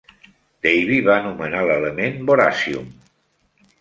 Davy 0.67 0.97
va 1.09 1.17
anomenar 1.21 1.61
l'element 1.67 2.19
"boracium". 2.31 2.89